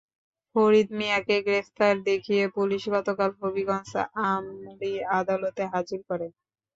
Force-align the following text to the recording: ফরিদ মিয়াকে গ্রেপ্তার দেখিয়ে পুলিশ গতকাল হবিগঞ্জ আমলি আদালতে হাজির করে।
ফরিদ 0.55 0.87
মিয়াকে 0.97 1.35
গ্রেপ্তার 1.47 1.93
দেখিয়ে 2.09 2.43
পুলিশ 2.55 2.83
গতকাল 2.95 3.29
হবিগঞ্জ 3.39 3.91
আমলি 4.27 4.91
আদালতে 5.19 5.63
হাজির 5.73 5.99
করে। 6.09 6.27